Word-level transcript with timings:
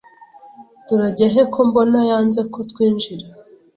Turajya 0.87 1.25
he 1.33 1.41
ko 1.53 1.59
mbona 1.67 1.99
yanze 2.11 2.41
ko 2.53 2.59
twinjira? 2.69 3.25